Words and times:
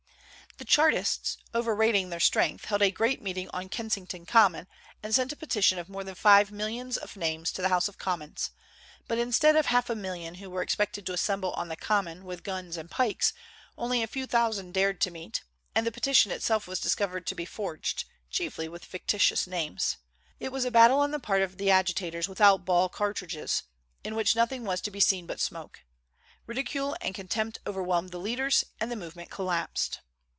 The 0.57 0.65
Chartists, 0.65 1.37
overrating 1.55 2.09
their 2.11 2.19
strength, 2.19 2.65
held 2.65 2.83
a 2.83 2.91
great 2.91 3.19
meeting 3.19 3.49
on 3.49 3.67
Kensington 3.67 4.27
Common, 4.27 4.67
and 5.01 5.15
sent 5.15 5.31
a 5.31 5.35
petition 5.35 5.79
of 5.79 5.89
more 5.89 6.03
than 6.03 6.13
five 6.13 6.51
millions 6.51 6.97
of 6.97 7.15
names 7.15 7.51
to 7.53 7.63
the 7.63 7.69
House 7.69 7.87
of 7.87 7.97
Commons; 7.97 8.51
but 9.07 9.17
instead 9.17 9.55
of 9.55 9.67
half 9.67 9.89
a 9.89 9.95
million 9.95 10.35
who 10.35 10.51
were 10.51 10.61
expected 10.61 11.03
to 11.07 11.13
assemble 11.13 11.51
on 11.53 11.69
the 11.69 11.75
Common 11.75 12.25
with 12.25 12.43
guns 12.43 12.77
and 12.77 12.91
pikes, 12.91 13.33
only 13.75 14.03
a 14.03 14.07
few 14.07 14.27
thousand 14.27 14.73
dared 14.75 15.01
to 15.01 15.09
meet, 15.09 15.41
and 15.73 15.87
the 15.87 15.91
petition 15.91 16.31
itself 16.31 16.67
was 16.67 16.79
discovered 16.79 17.25
to 17.25 17.33
be 17.33 17.45
forged, 17.45 18.05
chiefly 18.29 18.69
with 18.69 18.85
fictitious 18.85 19.47
names. 19.47 19.97
It 20.39 20.51
was 20.51 20.63
a 20.63 20.69
battle 20.69 20.99
on 20.99 21.09
the 21.09 21.19
part 21.19 21.41
of 21.41 21.57
the 21.57 21.71
agitators 21.71 22.29
without 22.29 22.65
ball 22.65 22.87
cartridges, 22.87 23.63
in 24.03 24.13
which 24.13 24.35
nothing 24.35 24.63
was 24.63 24.79
to 24.81 24.91
be 24.91 24.99
seen 24.99 25.25
but 25.25 25.39
smoke. 25.39 25.79
Ridicule 26.45 26.95
and 27.01 27.15
contempt 27.15 27.57
overwhelmed 27.65 28.11
the 28.11 28.19
leaders, 28.19 28.63
and 28.79 28.91
the 28.91 28.95
movement 28.95 29.31
collapsed. 29.31 30.01